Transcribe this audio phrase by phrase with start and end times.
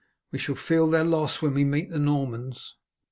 [0.31, 2.73] We shall feel their loss when we meet the Normans.